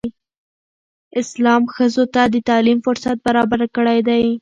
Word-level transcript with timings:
اسلام 1.21 1.61
ښځو 1.75 2.03
ته 2.13 2.21
د 2.33 2.35
تعلیم 2.49 2.79
فرصت 2.85 3.17
برابر 3.25 3.61
کړی 3.75 3.99
دی. 4.07 4.25